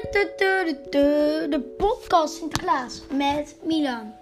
De 0.00 1.74
podcast 1.76 2.34
Sinterklaas 2.34 3.02
met 3.12 3.56
Milan. 3.62 4.14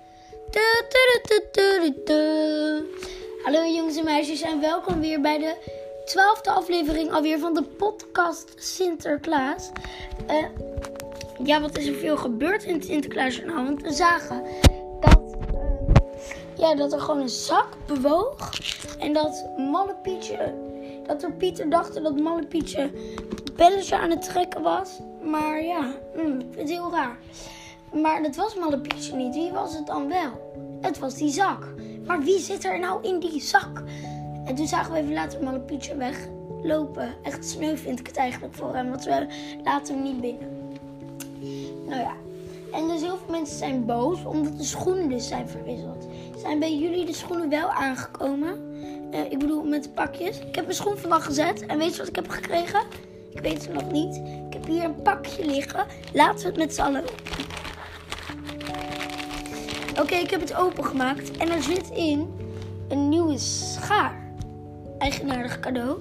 Hallo 3.45 3.64
jongens 3.64 3.96
en 3.96 4.04
meisjes 4.04 4.41
en 4.41 4.61
welkom 4.61 5.00
weer 5.00 5.20
bij 5.20 5.38
de 5.38 5.54
twaalfde 6.04 6.50
aflevering 6.50 7.12
alweer 7.12 7.38
van 7.38 7.54
de 7.54 7.62
podcast 7.62 8.52
Sinterklaas. 8.56 9.70
Uh, 10.30 10.46
ja, 11.45 11.61
wat 11.61 11.79
is 11.79 11.86
er 11.86 11.95
veel 11.95 12.16
gebeurd 12.16 12.64
in 12.64 12.74
het 12.74 12.84
Sinterklaasjournaal? 12.84 13.64
Want 13.64 13.82
we 13.82 13.92
zagen 13.92 14.42
dat, 15.00 15.36
uh, 15.54 15.60
ja, 16.56 16.74
dat 16.74 16.92
er 16.92 17.00
gewoon 17.00 17.20
een 17.20 17.29
zak 17.29 17.68
bewoog 17.86 18.50
en 18.98 19.12
dat 19.12 19.45
Malle 19.56 19.95
Pietje, 20.02 20.54
dat 21.06 21.22
er 21.22 21.32
Pieter 21.32 21.71
dachten 21.71 22.03
dat 22.03 22.21
Malle 22.21 22.46
Pietje 22.46 22.90
belletje 23.57 23.96
aan 23.96 24.11
het 24.11 24.22
trekken 24.22 24.63
was. 24.63 24.99
Maar 25.31 25.63
ja, 25.64 25.95
mm, 26.17 26.41
ik 26.41 26.46
vind 26.50 26.68
heel 26.68 26.91
raar. 26.91 27.18
Maar 28.03 28.23
dat 28.23 28.37
was 28.37 28.55
Mallepietje 28.55 29.14
niet. 29.14 29.35
Wie 29.35 29.53
was 29.53 29.75
het 29.75 29.87
dan 29.87 30.09
wel? 30.09 30.53
Het 30.81 30.99
was 30.99 31.14
die 31.14 31.31
zak. 31.31 31.75
Maar 32.06 32.20
wie 32.20 32.39
zit 32.39 32.64
er 32.64 32.78
nou 32.78 33.03
in 33.03 33.19
die 33.19 33.41
zak? 33.41 33.83
En 34.45 34.55
toen 34.55 34.67
zagen 34.67 34.92
we 34.92 34.98
even 34.98 35.12
later 35.12 35.42
Mallepietje 35.42 35.97
weglopen. 35.97 37.14
Echt 37.23 37.48
sneu 37.48 37.77
vind 37.77 38.01
ik 38.01 38.06
het 38.06 38.17
eigenlijk 38.17 38.55
voor 38.55 38.75
hem. 38.75 38.91
Want 38.91 39.05
we 39.05 39.27
laten 39.64 39.95
hem 39.95 40.03
niet 40.03 40.20
binnen. 40.20 40.48
Nou 41.87 42.01
ja. 42.01 42.12
En 42.73 42.89
dus 42.89 43.01
heel 43.01 43.17
veel 43.17 43.31
mensen 43.31 43.59
zijn 43.59 43.87
boos 43.87 44.25
omdat 44.25 44.59
de 44.59 44.65
schoenen 44.65 45.09
dus 45.09 45.29
zijn 45.29 45.48
verwisseld. 45.48 46.06
Zijn 46.37 46.59
bij 46.59 46.77
jullie 46.77 47.05
de 47.05 47.12
schoenen 47.12 47.48
wel 47.48 47.69
aangekomen? 47.70 48.67
Uh, 49.15 49.33
ik 49.33 49.39
bedoel 49.39 49.62
met 49.62 49.83
de 49.83 49.91
pakjes. 49.91 50.39
Ik 50.39 50.55
heb 50.55 50.65
mijn 50.65 50.77
schoen 50.77 50.97
vandaag 50.97 51.25
gezet. 51.25 51.67
En 51.67 51.79
weet 51.79 51.92
je 51.92 51.98
wat 51.98 52.09
ik 52.09 52.17
heb 52.17 52.29
gekregen? 52.29 52.81
Ik 53.31 53.41
weet 53.41 53.67
het 53.67 53.73
nog 53.73 53.91
niet. 53.91 54.17
Ik 54.47 54.53
heb 54.53 54.67
hier 54.67 54.84
een 54.84 55.03
pakje 55.03 55.45
liggen. 55.45 55.87
Laten 56.12 56.39
we 56.39 56.47
het 56.47 56.57
met 56.57 56.75
z'n 56.75 56.81
allen 56.81 57.05
Oké, 60.01 60.15
ik 60.15 60.31
heb 60.31 60.41
het 60.41 60.55
opengemaakt. 60.55 61.37
En 61.37 61.51
er 61.51 61.62
zit 61.62 61.91
in 61.91 62.35
een 62.89 63.09
nieuwe 63.09 63.39
schaar. 63.39 64.33
Eigenaardig 64.98 65.61
cadeau. 65.61 65.98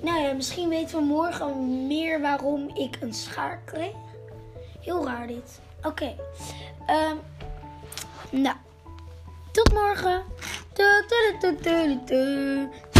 Nou 0.00 0.20
ja, 0.20 0.32
misschien 0.32 0.68
weten 0.68 0.98
we 0.98 1.04
morgen 1.04 1.86
meer 1.86 2.20
waarom 2.20 2.70
ik 2.74 2.98
een 3.00 3.14
schaar 3.14 3.62
kreeg. 3.64 3.94
Heel 4.80 5.04
raar 5.06 5.26
dit. 5.26 5.60
Oké. 5.82 6.14
Um, 6.88 7.18
nou. 8.40 8.56
Tot 9.52 9.72
morgen. 9.72 10.22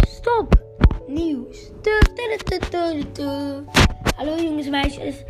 Stop 0.07 0.61
nieuws. 1.13 1.71
Hallo 4.15 4.35
jongens 4.35 4.65
en 4.65 4.71
meisjes. 4.71 5.23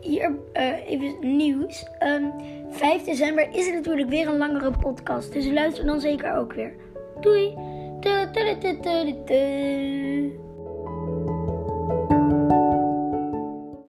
Hier 0.00 0.36
uh, 0.54 0.90
even 0.90 1.36
nieuws. 1.36 1.82
Um, 1.82 1.98
ehm, 1.98 2.24
5 2.70 3.04
december 3.04 3.48
is 3.52 3.66
het 3.66 3.74
natuurlijk 3.74 4.08
weer 4.08 4.28
een 4.28 4.36
langere 4.36 4.70
podcast. 4.70 5.32
Dus 5.32 5.46
luister 5.46 5.86
dan 5.86 6.00
zeker 6.00 6.36
ook 6.36 6.52
weer. 6.52 6.74
Doei. 7.20 7.54